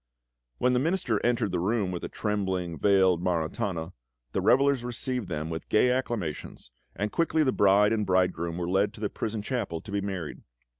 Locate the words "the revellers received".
4.31-5.29